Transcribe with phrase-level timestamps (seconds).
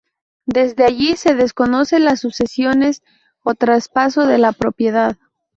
[0.47, 3.03] Desde allí, se desconoce las sucesiones
[3.43, 5.15] o traspaso de la propiedad.